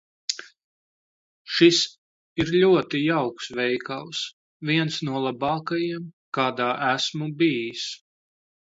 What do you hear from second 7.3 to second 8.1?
bijis.